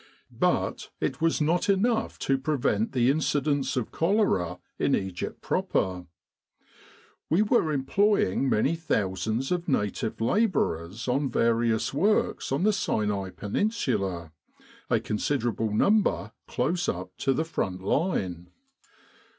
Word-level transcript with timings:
,But 0.39 0.89
it 0.99 1.21
was 1.21 1.39
not 1.41 1.69
enough 1.69 2.17
to 2.25 2.39
prevent 2.39 2.91
the 2.91 3.11
incidence 3.11 3.77
of 3.77 3.91
cholera 3.91 4.57
in 4.79 4.95
Egypt 4.95 5.41
proper. 5.43 6.07
We 7.29 7.43
were 7.43 7.57
Epidemic 7.57 7.61
Diseases 7.61 7.75
employing 7.85 8.49
many 8.49 8.75
thousands 8.75 9.51
of 9.51 9.67
native 9.67 10.19
labourers 10.19 11.07
on 11.07 11.29
various 11.29 11.93
works 11.93 12.51
on 12.51 12.63
the 12.63 12.73
Sinai 12.73 13.29
Peninsula, 13.29 14.31
a 14.89 14.99
considerable 14.99 15.71
number 15.71 16.31
close 16.47 16.89
up 16.89 17.15
to 17.17 17.31
the 17.31 17.45
front 17.45 17.83
line. 17.83 18.47